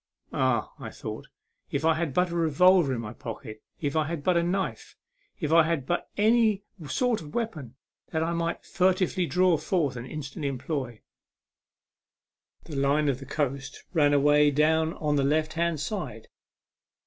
"Ah/' 0.33 0.69
thought 0.95 1.27
I," 1.27 1.31
if 1.75 1.85
I 1.85 1.93
had 1.93 2.11
but 2.11 2.31
a 2.31 2.35
revolver 2.35 2.91
in 2.95 3.01
my 3.01 3.13
pocket, 3.13 3.61
if 3.79 3.95
I 3.95 4.05
had 4.07 4.23
but 4.23 4.35
a 4.35 4.41
knife, 4.41 4.95
if 5.39 5.53
I 5.53 5.61
had 5.61 5.85
but 5.85 6.09
any 6.17 6.63
sort 6.89 7.21
of 7.21 7.35
weapon 7.35 7.75
that 8.11 8.23
I 8.23 8.53
could 8.55 8.65
furtively 8.65 9.27
draw 9.27 9.57
forth 9.57 9.95
and 9.95 10.07
instantly 10.07 10.47
employ!" 10.49 11.01
The 12.65 12.77
line 12.77 13.09
of 13.09 13.21
coast 13.27 13.83
ran 13.93 14.11
away 14.11 14.49
down 14.49 14.93
on 14.95 15.17
the 15.17 15.23
left 15.23 15.53
hand 15.53 15.79
side. 15.79 16.29